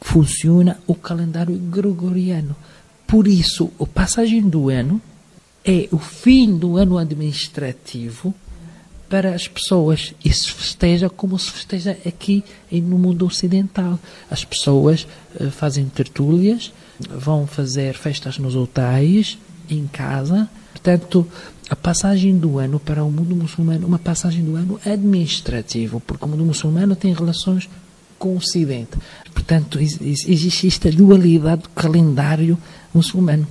funciona 0.00 0.78
o 0.86 0.94
calendário 0.94 1.56
gregoriano. 1.56 2.56
Por 3.06 3.26
isso, 3.26 3.70
a 3.80 3.86
passagem 3.86 4.48
do 4.48 4.70
ano 4.70 5.00
é 5.64 5.88
o 5.90 5.98
fim 5.98 6.56
do 6.56 6.76
ano 6.76 6.96
administrativo 6.96 8.34
para 9.08 9.34
as 9.34 9.46
pessoas 9.46 10.14
e 10.24 10.32
se 10.32 10.50
festeja 10.50 11.08
como 11.08 11.38
se 11.38 11.50
festeja 11.50 11.96
aqui 12.06 12.44
no 12.72 12.98
mundo 12.98 13.24
ocidental. 13.26 13.98
As 14.30 14.44
pessoas 14.44 15.06
uh, 15.40 15.50
fazem 15.50 15.86
tertúlias, 15.86 16.72
vão 17.08 17.46
fazer 17.46 17.94
festas 17.94 18.38
nos 18.38 18.56
hotéis, 18.56 19.38
em 19.68 19.86
casa. 19.86 20.48
Portanto, 20.72 21.26
a 21.68 21.76
passagem 21.76 22.36
do 22.36 22.58
ano 22.58 22.78
para 22.78 23.02
o 23.04 23.10
mundo 23.10 23.34
muçulmano, 23.34 23.86
uma 23.86 23.98
passagem 23.98 24.44
do 24.44 24.56
ano 24.56 24.80
administrativo, 24.84 26.00
porque 26.00 26.24
o 26.24 26.28
mundo 26.28 26.44
muçulmano 26.44 26.94
tem 26.94 27.12
relações 27.12 27.68
com 28.18 28.30
o 28.30 28.36
Ocidente. 28.36 28.96
Portanto, 29.32 29.78
existe 29.78 30.66
esta 30.66 30.90
dualidade 30.90 31.62
do 31.62 31.68
calendário 31.70 32.56
muçulmano. 32.94 33.46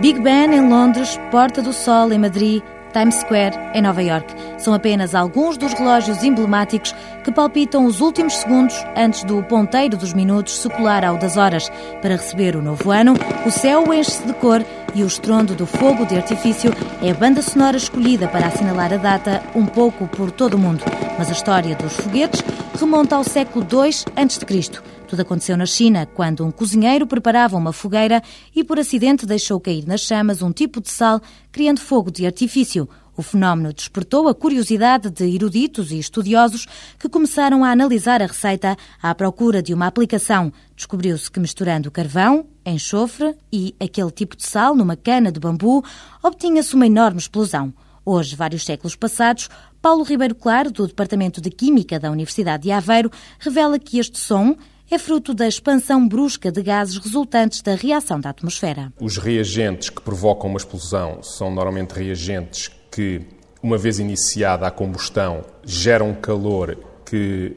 Big 0.00 0.20
Ben 0.20 0.54
em 0.54 0.68
Londres, 0.68 1.18
Porta 1.28 1.60
do 1.60 1.72
Sol 1.72 2.12
em 2.12 2.18
Madrid, 2.20 2.62
Times 2.92 3.16
Square 3.16 3.58
em 3.74 3.82
Nova 3.82 4.00
York. 4.00 4.32
São 4.56 4.72
apenas 4.72 5.12
alguns 5.12 5.58
dos 5.58 5.72
relógios 5.72 6.22
emblemáticos 6.22 6.94
que 7.24 7.32
palpitam 7.32 7.84
os 7.84 8.00
últimos 8.00 8.34
segundos 8.36 8.76
antes 8.96 9.24
do 9.24 9.42
ponteiro 9.42 9.96
dos 9.96 10.14
minutos 10.14 10.56
secular 10.56 11.04
ao 11.04 11.16
das 11.16 11.36
horas. 11.36 11.68
Para 12.00 12.14
receber 12.14 12.54
o 12.54 12.62
novo 12.62 12.92
ano, 12.92 13.14
o 13.44 13.50
céu 13.50 13.92
enche-se 13.92 14.24
de 14.24 14.32
cor 14.34 14.64
e 14.94 15.02
o 15.02 15.06
estrondo 15.06 15.56
do 15.56 15.66
fogo 15.66 16.06
de 16.06 16.16
artifício 16.16 16.72
é 17.02 17.10
a 17.10 17.14
banda 17.14 17.42
sonora 17.42 17.76
escolhida 17.76 18.28
para 18.28 18.46
assinalar 18.46 18.92
a 18.92 18.98
data 18.98 19.42
um 19.52 19.66
pouco 19.66 20.06
por 20.06 20.30
todo 20.30 20.54
o 20.54 20.58
mundo. 20.58 20.84
Mas 21.18 21.28
a 21.28 21.32
história 21.32 21.74
dos 21.74 21.94
foguetes 21.96 22.40
remonta 22.78 23.16
ao 23.16 23.24
século 23.24 23.66
II 23.70 23.90
a.C. 24.14 24.82
Tudo 25.08 25.20
aconteceu 25.20 25.56
na 25.56 25.66
China, 25.66 26.06
quando 26.06 26.46
um 26.46 26.52
cozinheiro 26.52 27.08
preparava 27.08 27.56
uma 27.56 27.72
fogueira 27.72 28.22
e, 28.54 28.62
por 28.62 28.78
acidente, 28.78 29.26
deixou 29.26 29.58
cair 29.58 29.84
nas 29.84 30.02
chamas 30.02 30.42
um 30.42 30.52
tipo 30.52 30.80
de 30.80 30.88
sal, 30.88 31.20
criando 31.50 31.80
fogo 31.80 32.08
de 32.08 32.24
artifício. 32.24 32.88
O 33.16 33.22
fenómeno 33.22 33.72
despertou 33.72 34.28
a 34.28 34.34
curiosidade 34.34 35.10
de 35.10 35.24
eruditos 35.24 35.90
e 35.90 35.98
estudiosos 35.98 36.68
que 36.96 37.08
começaram 37.08 37.64
a 37.64 37.70
analisar 37.72 38.22
a 38.22 38.26
receita 38.26 38.76
à 39.02 39.12
procura 39.12 39.60
de 39.60 39.74
uma 39.74 39.88
aplicação. 39.88 40.52
Descobriu-se 40.76 41.28
que 41.28 41.40
misturando 41.40 41.90
carvão, 41.90 42.46
enxofre 42.64 43.34
e 43.52 43.74
aquele 43.80 44.12
tipo 44.12 44.36
de 44.36 44.46
sal 44.46 44.76
numa 44.76 44.94
cana 44.94 45.32
de 45.32 45.40
bambu, 45.40 45.84
obtinha-se 46.22 46.76
uma 46.76 46.86
enorme 46.86 47.18
explosão. 47.18 47.74
Hoje, 48.10 48.34
vários 48.34 48.64
séculos 48.64 48.96
passados, 48.96 49.50
Paulo 49.80 50.02
Ribeiro 50.02 50.34
Claro, 50.34 50.72
do 50.72 50.86
Departamento 50.86 51.40
de 51.40 51.50
Química 51.50 52.00
da 52.00 52.10
Universidade 52.10 52.64
de 52.64 52.70
Aveiro, 52.72 53.10
revela 53.38 53.78
que 53.78 53.98
este 53.98 54.18
som 54.18 54.56
é 54.90 54.98
fruto 54.98 55.32
da 55.34 55.46
expansão 55.46 56.08
brusca 56.08 56.50
de 56.50 56.62
gases 56.62 56.96
resultantes 56.96 57.62
da 57.62 57.74
reação 57.74 58.20
da 58.20 58.30
atmosfera. 58.30 58.92
Os 59.00 59.18
reagentes 59.18 59.90
que 59.90 60.00
provocam 60.00 60.48
uma 60.50 60.56
explosão 60.56 61.22
são 61.22 61.50
normalmente 61.50 61.92
reagentes 61.92 62.70
que, 62.90 63.22
uma 63.62 63.78
vez 63.78 63.98
iniciada 63.98 64.66
a 64.66 64.70
combustão, 64.70 65.44
geram 65.64 66.14
calor 66.14 66.76
que 67.04 67.56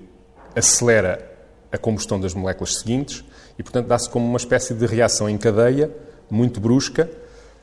acelera 0.56 1.28
a 1.72 1.78
combustão 1.78 2.20
das 2.20 2.34
moléculas 2.34 2.76
seguintes 2.76 3.24
e, 3.58 3.64
portanto, 3.64 3.88
dá-se 3.88 4.10
como 4.10 4.26
uma 4.26 4.38
espécie 4.38 4.74
de 4.74 4.86
reação 4.86 5.30
em 5.30 5.38
cadeia 5.38 5.90
muito 6.30 6.60
brusca 6.60 7.10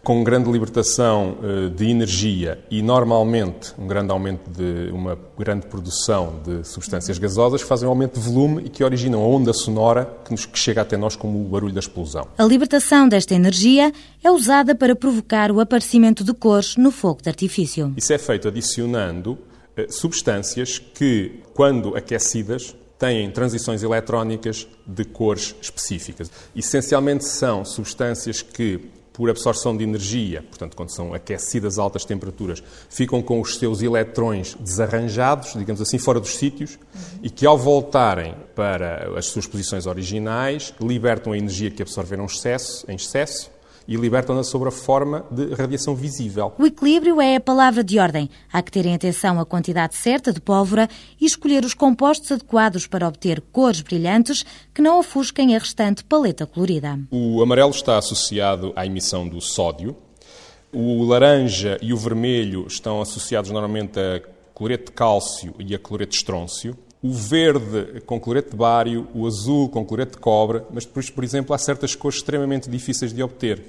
com 0.09 0.25
grande 0.25 0.50
libertação 0.50 1.37
eh, 1.43 1.69
de 1.69 1.91
energia 1.91 2.65
e, 2.71 2.81
normalmente, 2.81 3.75
um 3.79 3.87
grande 3.87 4.11
aumento 4.11 4.49
de 4.49 4.91
uma 4.91 5.19
grande 5.38 5.67
produção 5.67 6.41
de 6.43 6.67
substâncias 6.67 7.19
gasosas, 7.19 7.61
fazem 7.61 7.87
um 7.87 7.91
aumento 7.91 8.19
de 8.19 8.27
volume 8.27 8.62
e 8.65 8.71
que 8.71 8.83
originam 8.83 9.23
a 9.23 9.27
onda 9.27 9.53
sonora 9.53 10.11
que, 10.25 10.31
nos, 10.31 10.47
que 10.47 10.59
chega 10.59 10.81
até 10.81 10.97
nós 10.97 11.15
como 11.15 11.38
o 11.38 11.45
barulho 11.45 11.75
da 11.75 11.81
explosão. 11.81 12.27
A 12.38 12.45
libertação 12.45 13.07
desta 13.07 13.35
energia 13.35 13.93
é 14.25 14.31
usada 14.31 14.75
para 14.75 14.97
provocar 14.97 15.53
o 15.53 15.61
aparecimento 15.61 16.25
de 16.25 16.33
cores 16.33 16.79
no 16.79 16.91
fogo 16.91 17.21
de 17.21 17.29
artifício. 17.29 17.93
Isso 17.95 18.11
é 18.11 18.17
feito 18.17 18.49
adicionando 18.49 19.37
eh, 19.77 19.88
substâncias 19.91 20.79
que, 20.79 21.43
quando 21.53 21.95
aquecidas, 21.95 22.75
têm 22.99 23.31
transições 23.31 23.83
eletrónicas 23.83 24.67
de 24.87 25.05
cores 25.05 25.55
específicas. 25.61 26.31
Essencialmente 26.57 27.27
são 27.27 27.62
substâncias 27.62 28.41
que 28.41 28.97
por 29.19 29.29
absorção 29.29 29.77
de 29.77 29.83
energia, 29.83 30.45
portanto, 30.49 30.77
quando 30.77 30.91
são 30.91 31.13
aquecidas 31.13 31.77
a 31.77 31.83
altas 31.83 32.05
temperaturas, 32.05 32.63
ficam 32.89 33.21
com 33.21 33.41
os 33.41 33.57
seus 33.57 33.83
eletrões 33.83 34.55
desarranjados, 34.61 35.55
digamos 35.55 35.83
assim, 35.83 35.99
fora 35.99 36.21
dos 36.21 36.37
sítios, 36.37 36.77
uhum. 36.95 37.19
e 37.25 37.29
que 37.29 37.45
ao 37.45 37.59
voltarem 37.59 38.37
para 38.55 39.19
as 39.19 39.27
suas 39.27 39.45
posições 39.45 39.87
originais, 39.87 40.73
libertam 40.81 41.33
a 41.33 41.37
energia 41.37 41.69
que 41.69 41.83
absorveram 41.83 42.27
excesso, 42.27 42.89
em 42.89 42.95
excesso 42.95 43.51
e 43.88 43.97
libertam-na 43.97 44.45
sob 44.45 44.68
a 44.68 44.71
forma 44.71 45.25
de 45.30 45.54
radiação 45.54 45.97
visível. 45.97 46.52
O 46.59 46.66
equilíbrio 46.66 47.23
é 47.23 47.37
a 47.37 47.40
palavra 47.40 47.83
de 47.83 47.99
ordem. 47.99 48.28
Há 48.52 48.61
que 48.61 48.71
ter 48.71 48.85
em 48.85 48.95
atenção 48.95 49.40
a 49.40 49.47
quantidade 49.47 49.97
certa 49.97 50.30
de 50.30 50.42
pólvora 50.42 50.87
e 51.18 51.25
escolher 51.25 51.64
os 51.64 51.73
compostos 51.73 52.30
adequados 52.30 52.87
para 52.87 53.09
obter 53.09 53.40
cores 53.40 53.80
brilhantes 53.80 54.45
que 54.75 54.83
não 54.83 54.99
ofusquem 54.99 55.57
a 55.57 55.59
restante 55.59 56.04
paleta 56.04 56.47
colorida. 56.47 57.00
O 57.11 57.42
amarelo 57.42 57.71
está 57.71 57.97
associado 57.97 58.75
à 58.76 58.85
emissão 58.85 59.26
do 59.26 59.40
sódio. 59.40 59.97
O 60.71 61.02
laranja 61.04 61.78
e 61.80 61.95
o 61.95 61.97
vermelho 61.97 62.66
estão 62.66 63.00
associados 63.00 63.50
normalmente 63.50 63.99
a 63.99 64.21
cloreto 64.54 64.87
de 64.87 64.92
cálcio 64.92 65.54
e 65.59 65.75
a 65.75 65.78
cloreto 65.78 66.11
de 66.11 66.16
estrôncio 66.16 66.76
o 67.02 67.12
verde 67.12 68.00
com 68.07 68.21
cloreto 68.21 68.50
de 68.50 68.57
bário, 68.57 69.07
o 69.14 69.26
azul 69.26 69.69
com 69.69 69.85
cloreto 69.85 70.12
de 70.12 70.19
cobre, 70.19 70.62
mas 70.73 70.85
depois, 70.85 71.09
por 71.11 71.23
exemplo, 71.23 71.55
há 71.55 71.59
certas 71.59 71.95
cores 71.95 72.19
extremamente 72.19 72.69
difíceis 72.69 73.12
de 73.12 73.23
obter. 73.23 73.62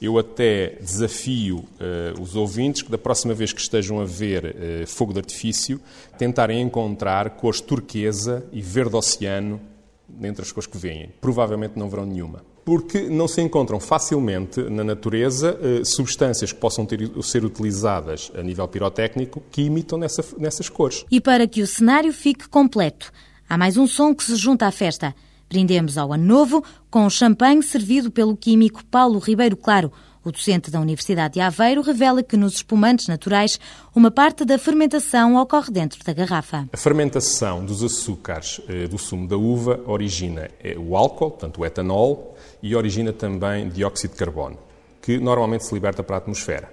Eu 0.00 0.18
até 0.18 0.76
desafio 0.80 1.58
uh, 1.58 2.20
os 2.20 2.36
ouvintes 2.36 2.82
que 2.82 2.90
da 2.90 2.98
próxima 2.98 3.32
vez 3.32 3.52
que 3.52 3.60
estejam 3.60 4.00
a 4.00 4.04
ver 4.04 4.44
uh, 4.44 4.86
fogo 4.86 5.12
de 5.12 5.20
artifício, 5.20 5.80
tentarem 6.18 6.60
encontrar 6.60 7.30
cores 7.30 7.60
turquesa 7.60 8.44
e 8.52 8.60
verde 8.60 8.96
oceano 8.96 9.60
dentre 10.06 10.42
as 10.42 10.52
cores 10.52 10.66
que 10.66 10.76
veem. 10.76 11.10
Provavelmente 11.20 11.78
não 11.78 11.88
verão 11.88 12.04
nenhuma 12.04 12.53
porque 12.64 13.02
não 13.02 13.28
se 13.28 13.40
encontram 13.42 13.78
facilmente 13.78 14.60
na 14.62 14.82
natureza 14.82 15.58
eh, 15.60 15.84
substâncias 15.84 16.52
que 16.52 16.58
possam 16.58 16.86
ter, 16.86 17.10
ser 17.22 17.44
utilizadas 17.44 18.32
a 18.34 18.42
nível 18.42 18.66
pirotécnico 18.66 19.42
que 19.50 19.62
imitam 19.62 19.98
nessa, 19.98 20.24
nessas 20.38 20.68
cores. 20.68 21.04
E 21.10 21.20
para 21.20 21.46
que 21.46 21.62
o 21.62 21.66
cenário 21.66 22.12
fique 22.12 22.48
completo, 22.48 23.12
há 23.48 23.58
mais 23.58 23.76
um 23.76 23.86
som 23.86 24.14
que 24.14 24.24
se 24.24 24.36
junta 24.36 24.66
à 24.66 24.70
festa. 24.70 25.14
Brindemos 25.48 25.98
ao 25.98 26.12
Ano 26.12 26.24
Novo 26.24 26.64
com 26.90 27.04
o 27.04 27.10
champanhe 27.10 27.62
servido 27.62 28.10
pelo 28.10 28.36
químico 28.36 28.84
Paulo 28.86 29.18
Ribeiro 29.18 29.56
Claro. 29.56 29.92
O 30.24 30.32
docente 30.32 30.70
da 30.70 30.80
Universidade 30.80 31.34
de 31.34 31.40
Aveiro 31.40 31.82
revela 31.82 32.22
que 32.22 32.34
nos 32.34 32.54
espumantes 32.54 33.08
naturais 33.08 33.60
uma 33.94 34.10
parte 34.10 34.42
da 34.42 34.58
fermentação 34.58 35.36
ocorre 35.36 35.70
dentro 35.70 36.02
da 36.02 36.14
garrafa. 36.14 36.66
A 36.72 36.76
fermentação 36.78 37.62
dos 37.62 37.84
açúcares 37.84 38.58
eh, 38.66 38.88
do 38.88 38.96
sumo 38.96 39.28
da 39.28 39.36
uva 39.36 39.82
origina 39.86 40.50
eh, 40.62 40.78
o 40.78 40.96
álcool, 40.96 41.32
portanto 41.32 41.60
o 41.60 41.66
etanol, 41.66 42.33
e 42.64 42.74
origina 42.74 43.12
também 43.12 43.68
dióxido 43.68 44.12
de 44.12 44.16
carbono, 44.16 44.56
que 45.02 45.18
normalmente 45.18 45.66
se 45.66 45.74
liberta 45.74 46.02
para 46.02 46.16
a 46.16 46.18
atmosfera. 46.18 46.72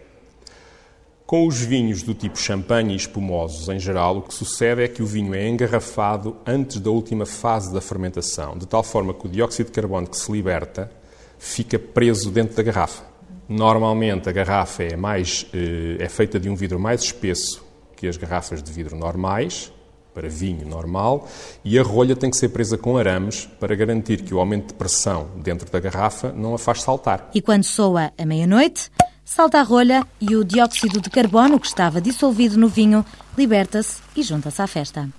Com 1.26 1.46
os 1.46 1.62
vinhos 1.62 2.02
do 2.02 2.14
tipo 2.14 2.40
champanhe 2.40 2.94
e 2.94 2.96
espumosos 2.96 3.68
em 3.68 3.78
geral, 3.78 4.20
o 4.20 4.22
que 4.22 4.34
sucede 4.34 4.84
é 4.84 4.88
que 4.88 5.04
o 5.04 5.06
vinho 5.06 5.36
é 5.36 5.46
engarrafado 5.50 6.38
antes 6.48 6.80
da 6.80 6.90
última 6.90 7.26
fase 7.26 7.74
da 7.74 7.82
fermentação, 7.82 8.58
de 8.58 8.66
tal 8.66 8.84
forma 8.84 9.14
que 9.14 9.26
o 9.26 9.30
dióxido 9.30 9.66
de 9.66 9.74
carbono 9.74 10.08
que 10.08 10.16
se 10.16 10.32
liberta 10.32 10.90
fica 11.38 11.78
preso 11.78 12.32
dentro 12.32 12.56
da 12.56 12.64
garrafa. 12.64 13.04
Normalmente 13.50 14.30
a 14.30 14.32
garrafa 14.32 14.84
é, 14.84 14.96
mais, 14.96 15.46
eh, 15.54 15.98
é 16.00 16.08
feita 16.08 16.40
de 16.40 16.50
um 16.50 16.56
vidro 16.56 16.80
mais 16.80 17.02
espesso 17.02 17.62
que 17.98 18.08
as 18.08 18.16
garrafas 18.16 18.64
de 18.64 18.72
vidro 18.72 18.96
normais, 18.96 19.74
para 20.14 20.30
vinho 20.30 20.68
normal, 20.68 21.28
e 21.64 21.80
a 21.80 21.84
rolha 21.84 22.16
tem 22.16 22.30
que 22.30 22.38
ser 22.38 22.50
presa 22.50 22.78
com 22.78 22.98
arames 22.98 23.48
para 23.60 23.76
garantir 23.76 24.22
que 24.22 24.34
o 24.34 24.40
aumento 24.40 24.68
de 24.68 24.74
pressão 24.74 25.30
dentro 25.38 25.70
da 25.72 25.80
garrafa 25.80 26.32
não 26.32 26.54
a 26.54 26.58
faz 26.58 26.82
saltar. 26.82 27.30
E 27.34 27.42
quando 27.42 27.64
soa 27.64 28.12
a 28.18 28.26
meia-noite, 28.26 28.92
salta 29.24 29.60
a 29.60 29.64
rolha 29.64 30.06
e 30.20 30.36
o 30.36 30.44
dióxido 30.44 31.00
de 31.00 31.10
carbono 31.10 31.60
que 31.60 31.68
estava 31.68 32.02
dissolvido 32.02 32.58
no 32.58 32.68
vinho 32.68 33.06
liberta-se 33.38 34.02
e 34.16 34.24
junta-se 34.24 34.62
à 34.62 34.68
festa. 34.68 35.10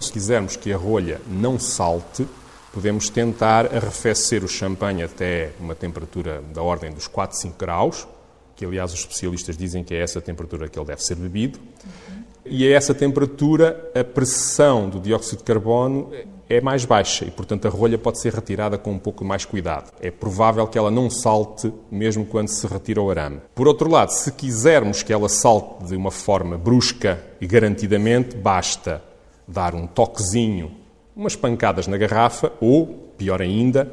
Se 0.00 0.10
quisermos 0.10 0.56
que 0.56 0.72
a 0.72 0.76
rolha 0.78 1.20
não 1.28 1.58
salte, 1.58 2.26
podemos 2.72 3.10
tentar 3.10 3.66
arrefecer 3.66 4.42
o 4.42 4.48
champanhe 4.48 5.02
até 5.02 5.52
uma 5.60 5.74
temperatura 5.74 6.40
da 6.54 6.62
ordem 6.62 6.90
dos 6.90 7.06
4, 7.06 7.36
5 7.36 7.58
graus, 7.58 8.08
que 8.56 8.64
aliás 8.64 8.92
os 8.92 9.00
especialistas 9.00 9.56
dizem 9.56 9.84
que 9.84 9.94
é 9.94 10.02
essa 10.02 10.18
a 10.18 10.22
temperatura 10.22 10.68
que 10.68 10.78
ele 10.78 10.86
deve 10.86 11.02
ser 11.02 11.16
bebido. 11.16 11.58
E 12.44 12.66
a 12.66 12.76
essa 12.76 12.94
temperatura 12.94 13.90
a 13.94 14.02
pressão 14.02 14.88
do 14.88 14.98
dióxido 14.98 15.38
de 15.38 15.44
carbono 15.44 16.10
é 16.48 16.60
mais 16.60 16.84
baixa 16.84 17.24
e, 17.24 17.30
portanto, 17.30 17.66
a 17.66 17.70
rolha 17.70 17.96
pode 17.96 18.20
ser 18.20 18.34
retirada 18.34 18.76
com 18.76 18.90
um 18.90 18.98
pouco 18.98 19.24
mais 19.24 19.44
cuidado. 19.44 19.92
É 20.00 20.10
provável 20.10 20.66
que 20.66 20.76
ela 20.76 20.90
não 20.90 21.08
salte 21.08 21.72
mesmo 21.90 22.26
quando 22.26 22.48
se 22.48 22.66
retira 22.66 23.00
o 23.00 23.08
arame. 23.08 23.40
Por 23.54 23.68
outro 23.68 23.88
lado, 23.88 24.10
se 24.10 24.32
quisermos 24.32 25.02
que 25.02 25.12
ela 25.12 25.28
salte 25.28 25.84
de 25.84 25.94
uma 25.94 26.10
forma 26.10 26.58
brusca 26.58 27.22
e 27.40 27.46
garantidamente, 27.46 28.36
basta 28.36 29.00
dar 29.46 29.76
um 29.76 29.86
toquezinho, 29.86 30.72
umas 31.14 31.36
pancadas 31.36 31.86
na 31.86 31.96
garrafa 31.96 32.52
ou, 32.60 33.12
pior 33.16 33.40
ainda, 33.40 33.88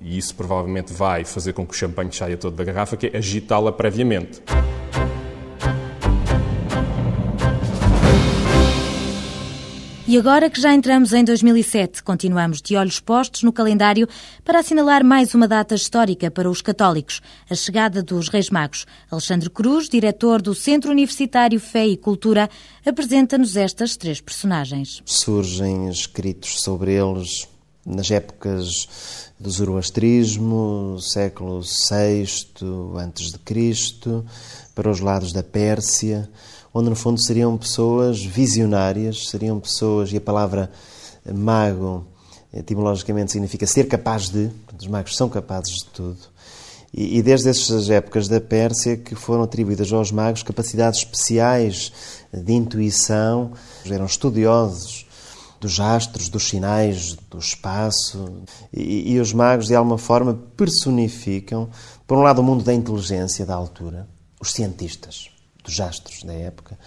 e 0.00 0.18
isso 0.18 0.34
provavelmente 0.34 0.92
vai 0.92 1.24
fazer 1.24 1.54
com 1.54 1.66
que 1.66 1.72
o 1.72 1.76
champanhe 1.76 2.12
saia 2.12 2.36
todo 2.36 2.56
da 2.56 2.64
garrafa, 2.64 2.96
que 2.96 3.06
é 3.06 3.16
agitá-la 3.16 3.72
previamente. 3.72 4.42
E 10.08 10.16
agora 10.16 10.48
que 10.48 10.60
já 10.60 10.72
entramos 10.72 11.12
em 11.12 11.24
2007, 11.24 12.00
continuamos 12.04 12.62
de 12.62 12.76
olhos 12.76 13.00
postos 13.00 13.42
no 13.42 13.52
calendário 13.52 14.08
para 14.44 14.60
assinalar 14.60 15.04
mais 15.04 15.34
uma 15.34 15.48
data 15.48 15.74
histórica 15.74 16.30
para 16.30 16.48
os 16.48 16.62
católicos, 16.62 17.20
a 17.50 17.56
chegada 17.56 18.04
dos 18.04 18.28
Reis 18.28 18.48
Magos. 18.48 18.86
Alexandre 19.10 19.50
Cruz, 19.50 19.88
diretor 19.88 20.40
do 20.40 20.54
Centro 20.54 20.92
Universitário 20.92 21.58
Fé 21.58 21.88
e 21.88 21.96
Cultura, 21.96 22.48
apresenta-nos 22.86 23.56
estas 23.56 23.96
três 23.96 24.20
personagens. 24.20 25.02
Surgem 25.04 25.88
escritos 25.88 26.60
sobre 26.60 26.92
eles 26.92 27.48
nas 27.84 28.08
épocas 28.08 29.32
do 29.40 29.50
zoroastrismo, 29.50 30.98
século 31.00 31.62
VI 31.62 32.26
antes 32.96 33.32
de 33.32 33.38
Cristo, 33.40 34.24
para 34.72 34.88
os 34.88 35.00
lados 35.00 35.32
da 35.32 35.42
Pérsia, 35.42 36.30
onde 36.76 36.90
no 36.90 36.96
fundo 36.96 37.18
seriam 37.22 37.56
pessoas 37.56 38.22
visionárias, 38.22 39.30
seriam 39.30 39.58
pessoas, 39.58 40.12
e 40.12 40.18
a 40.18 40.20
palavra 40.20 40.70
mago 41.34 42.06
etimologicamente 42.52 43.32
significa 43.32 43.66
ser 43.66 43.84
capaz 43.88 44.28
de, 44.28 44.50
os 44.78 44.86
magos 44.86 45.16
são 45.16 45.26
capazes 45.26 45.76
de 45.76 45.86
tudo. 45.86 46.18
E, 46.92 47.16
e 47.16 47.22
desde 47.22 47.48
essas 47.48 47.88
épocas 47.88 48.28
da 48.28 48.42
Pérsia 48.42 48.94
que 48.94 49.14
foram 49.14 49.44
atribuídas 49.44 49.90
aos 49.90 50.12
magos 50.12 50.42
capacidades 50.42 51.00
especiais 51.00 51.90
de 52.30 52.52
intuição, 52.52 53.52
eram 53.90 54.04
estudiosos 54.04 55.06
dos 55.58 55.80
astros, 55.80 56.28
dos 56.28 56.46
sinais, 56.46 57.16
do 57.30 57.38
espaço, 57.38 58.42
e, 58.70 59.14
e 59.14 59.18
os 59.18 59.32
magos 59.32 59.68
de 59.68 59.74
alguma 59.74 59.96
forma 59.96 60.38
personificam, 60.54 61.70
por 62.06 62.18
um 62.18 62.22
lado, 62.22 62.40
o 62.40 62.44
mundo 62.44 62.62
da 62.62 62.74
inteligência 62.74 63.46
da 63.46 63.54
altura, 63.54 64.06
os 64.38 64.52
cientistas 64.52 65.34
dos 65.66 65.80
astros 65.80 66.22
da 66.22 66.32
época. 66.32 66.78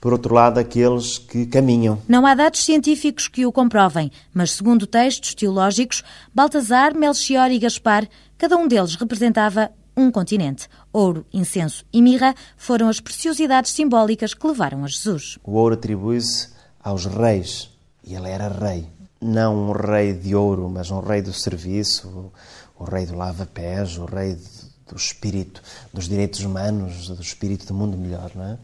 Por 0.00 0.12
outro 0.12 0.32
lado, 0.32 0.58
aqueles 0.58 1.18
que 1.18 1.44
caminham. 1.46 2.00
Não 2.08 2.24
há 2.24 2.34
dados 2.34 2.64
científicos 2.64 3.26
que 3.26 3.44
o 3.44 3.52
comprovem, 3.52 4.12
mas 4.32 4.52
segundo 4.52 4.86
textos 4.86 5.34
teológicos, 5.34 6.04
Baltazar, 6.32 6.94
Melchior 6.94 7.50
e 7.50 7.58
Gaspar, 7.58 8.08
cada 8.38 8.56
um 8.56 8.68
deles 8.68 8.94
representava 8.94 9.70
um 9.96 10.10
continente. 10.12 10.68
Ouro, 10.92 11.26
incenso 11.32 11.84
e 11.92 12.00
mirra 12.00 12.34
foram 12.56 12.88
as 12.88 13.00
preciosidades 13.00 13.72
simbólicas 13.72 14.32
que 14.32 14.46
levaram 14.46 14.84
a 14.84 14.86
Jesus. 14.86 15.38
O 15.42 15.54
ouro 15.54 15.74
atribui-se 15.74 16.50
aos 16.80 17.04
reis, 17.06 17.68
e 18.04 18.14
ele 18.14 18.28
era 18.28 18.48
rei. 18.48 18.86
Não 19.20 19.70
um 19.70 19.72
rei 19.72 20.14
de 20.14 20.36
ouro, 20.36 20.70
mas 20.70 20.92
um 20.92 21.00
rei 21.00 21.20
do 21.20 21.32
serviço, 21.32 22.30
o 22.78 22.84
rei 22.84 23.04
do 23.04 23.16
lava-pés, 23.16 23.98
o 23.98 24.04
rei 24.04 24.38
do 24.88 24.96
espírito, 24.96 25.62
dos 25.92 26.08
direitos 26.08 26.40
humanos, 26.40 27.08
do 27.08 27.22
espírito 27.22 27.66
do 27.66 27.74
mundo 27.74 27.96
melhor. 27.96 28.30
Não 28.34 28.44
é? 28.44 28.58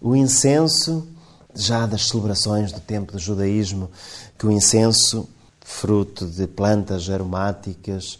O 0.00 0.16
incenso, 0.16 1.06
já 1.54 1.86
das 1.86 2.08
celebrações 2.08 2.72
do 2.72 2.80
tempo 2.80 3.12
do 3.12 3.18
judaísmo, 3.18 3.90
que 4.38 4.46
o 4.46 4.50
incenso, 4.50 5.28
fruto 5.60 6.26
de 6.26 6.46
plantas 6.46 7.08
aromáticas, 7.08 8.18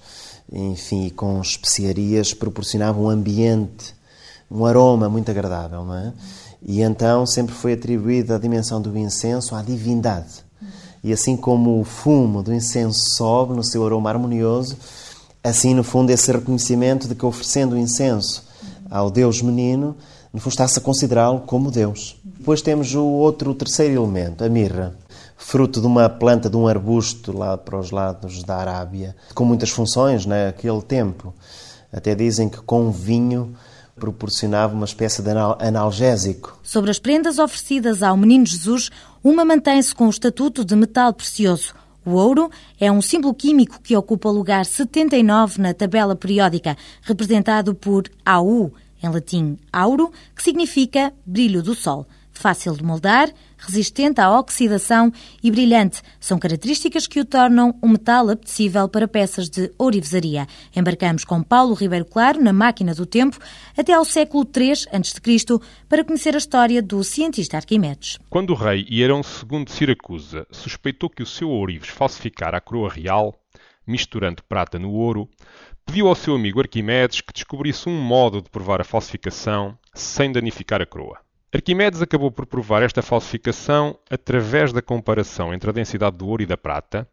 enfim, 0.53 1.09
com 1.11 1.41
especiarias, 1.41 2.35
proporcionava 2.35 3.01
um 3.01 3.09
ambiente, 3.09 3.95
um 4.51 4.65
aroma 4.65 5.09
muito 5.09 5.31
agradável, 5.31 5.85
não 5.85 5.95
é? 5.95 6.13
E 6.63 6.83
então 6.83 7.25
sempre 7.25 7.55
foi 7.55 7.73
atribuída 7.73 8.37
a 8.37 8.39
dimensão 8.39 8.81
do 8.81 8.97
incenso 8.97 9.55
à 9.55 9.63
divindade. 9.63 10.45
E 11.03 11.13
assim 11.13 11.37
como 11.37 11.81
o 11.81 11.85
fumo 11.85 12.43
do 12.43 12.53
incenso 12.53 13.01
sobe 13.17 13.55
no 13.55 13.65
seu 13.65 13.87
aroma 13.87 14.11
harmonioso, 14.11 14.77
Assim, 15.43 15.75
no 15.75 15.83
fundo, 15.83 16.11
esse 16.11 16.31
reconhecimento 16.31 17.09
de 17.09 17.15
que 17.15 17.25
oferecendo 17.25 17.77
incenso 17.77 18.45
ao 18.91 19.11
Deus 19.11 19.41
menino, 19.41 19.97
no 20.33 20.39
fundo, 20.39 20.53
está-se 20.53 20.79
a 20.79 20.83
considerá-lo 20.83 21.41
como 21.41 21.71
Deus. 21.71 22.17
Depois 22.23 22.61
temos 22.61 22.95
o 22.95 23.05
outro, 23.05 23.51
o 23.51 23.55
terceiro 23.55 23.95
elemento, 23.95 24.45
a 24.45 24.49
mirra, 24.49 24.95
fruto 25.37 25.81
de 25.81 25.87
uma 25.87 26.09
planta, 26.09 26.51
de 26.51 26.57
um 26.57 26.69
arbusto 26.69 27.37
lá 27.37 27.57
para 27.57 27.79
os 27.79 27.91
lados 27.91 28.43
da 28.43 28.57
Arábia, 28.57 29.17
com 29.35 29.45
muitas 29.45 29.71
funções 29.71 30.27
naquele 30.27 30.83
tempo. 30.83 31.35
Até 31.93 32.15
dizem 32.15 32.49
que 32.49 32.61
com 32.61 32.91
vinho 32.91 33.55
proporcionava 33.97 34.75
uma 34.75 34.85
espécie 34.85 35.23
de 35.23 35.31
analgésico. 35.31 36.59
Sobre 36.63 36.91
as 36.91 36.99
prendas 36.99 37.39
oferecidas 37.39 38.03
ao 38.03 38.17
menino 38.17 38.47
Jesus, 38.47 38.91
uma 39.23 39.45
mantém-se 39.45 39.95
com 39.95 40.07
o 40.07 40.11
estatuto 40.11 40.65
de 40.65 40.77
metal 40.77 41.13
precioso. 41.13 41.75
O 42.05 42.13
ouro 42.13 42.51
é 42.79 42.91
um 42.91 43.03
símbolo 43.03 43.35
químico 43.35 43.81
que 43.83 43.97
ocupa 43.97 44.29
o 44.29 44.33
lugar 44.33 44.65
79 44.65 45.61
na 45.61 45.75
tabela 45.75 46.17
periódica, 46.17 46.77
representado 47.03 47.75
por 47.75 48.05
AU, 48.25 48.73
em 49.03 49.09
latim 49.09 49.59
auro, 49.73 50.13
que 50.35 50.43
significa 50.43 51.13
brilho 51.27 51.63
do 51.63 51.75
sol 51.75 52.07
fácil 52.41 52.75
de 52.75 52.83
moldar, 52.83 53.31
resistente 53.61 54.21
à 54.21 54.39
oxidação 54.39 55.13
e 55.43 55.51
brilhante. 55.51 56.03
São 56.19 56.39
características 56.39 57.07
que 57.07 57.21
o 57.21 57.25
tornam 57.25 57.79
um 57.83 57.89
metal 57.91 58.29
apetecível 58.29 58.89
para 58.89 59.07
peças 59.07 59.49
de 59.49 59.73
ourivesaria. 59.79 60.47
Embarcamos 60.75 61.25
com 61.25 61.43
Paulo 61.43 61.75
Ribeiro 61.75 62.05
Claro 62.05 62.43
na 62.43 62.53
máquina 62.53 62.95
do 62.95 63.07
tempo 63.07 63.39
até 63.77 63.93
ao 63.93 64.05
século 64.05 64.45
III 64.45 64.73
a.C. 64.93 65.61
para 65.89 66.05
conhecer 66.05 66.35
a 66.35 66.39
história 66.39 66.83
do 66.83 67.03
cientista 67.05 67.57
Arquimedes. 67.57 68.19
Quando 68.29 68.51
o 68.51 68.57
rei 68.57 68.87
Hierão 68.91 69.21
II 69.21 69.65
de 69.65 69.73
Siracusa 69.73 70.47
suspeitou 70.51 71.11
que 71.11 71.23
o 71.23 71.27
seu 71.27 71.51
ourives 71.51 71.89
falsificara 71.89 72.59
a 72.59 72.61
coroa 72.61 72.91
real, 72.91 73.35
misturando 73.87 74.43
prata 74.45 74.79
no 74.79 74.93
ouro, 74.93 75.29
pediu 75.85 76.09
ao 76.09 76.15
seu 76.15 76.35
amigo 76.35 76.61
Arquimedes 76.61 77.21
que 77.21 77.33
descobrisse 77.33 77.89
um 77.89 78.01
modo 78.01 78.41
de 78.41 78.49
provar 78.51 78.81
a 78.81 78.85
falsificação 78.85 79.77
sem 79.95 80.31
danificar 80.31 80.81
a 80.81 80.87
coroa. 80.87 81.19
Arquimedes 81.53 82.01
acabou 82.01 82.31
por 82.31 82.47
provar 82.47 82.81
esta 82.81 83.03
falsificação 83.03 83.99
através 84.09 84.73
da 84.73 84.81
comparação 84.81 85.53
entre 85.53 85.69
a 85.69 85.73
densidade 85.73 86.17
do 86.17 86.29
ouro 86.29 86.45
e 86.45 86.47
da 86.47 86.57
prata, 86.57 87.09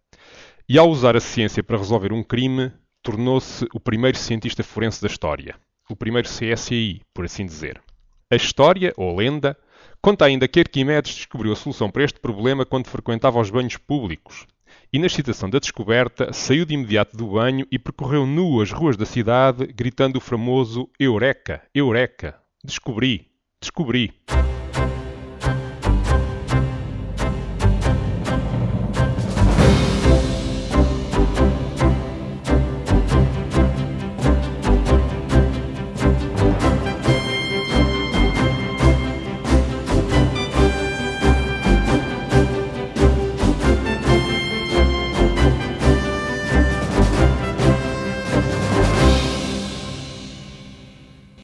e 0.69 0.77
ao 0.77 0.87
usar 0.87 1.15
a 1.15 1.19
ciência 1.19 1.63
para 1.63 1.77
resolver 1.77 2.13
um 2.13 2.21
crime, 2.21 2.71
tornou-se 3.01 3.67
o 3.73 3.79
primeiro 3.79 4.15
cientista 4.15 4.63
forense 4.63 5.01
da 5.01 5.07
história, 5.07 5.55
o 5.89 5.95
primeiro 5.95 6.27
CSI, 6.27 7.01
por 7.15 7.25
assim 7.25 7.47
dizer. 7.47 7.81
A 8.29 8.35
história, 8.35 8.93
ou 8.95 9.15
lenda, 9.15 9.57
conta 10.03 10.25
ainda 10.25 10.47
que 10.47 10.59
Arquimedes 10.59 11.15
descobriu 11.15 11.51
a 11.51 11.55
solução 11.55 11.89
para 11.89 12.03
este 12.03 12.19
problema 12.19 12.63
quando 12.63 12.89
frequentava 12.89 13.39
os 13.39 13.49
banhos 13.49 13.77
públicos, 13.77 14.45
e 14.93 14.99
na 14.99 15.07
excitação 15.07 15.49
da 15.49 15.57
descoberta 15.57 16.31
saiu 16.31 16.63
de 16.63 16.75
imediato 16.75 17.17
do 17.17 17.31
banho 17.31 17.65
e 17.71 17.79
percorreu 17.79 18.27
nu 18.27 18.61
as 18.61 18.71
ruas 18.71 18.95
da 18.95 19.05
cidade, 19.05 19.65
gritando 19.65 20.17
o 20.17 20.21
famoso 20.21 20.87
Eureka, 20.99 21.63
Eureka, 21.73 22.39
descobri, 22.63 23.31
descobri. 23.61 24.13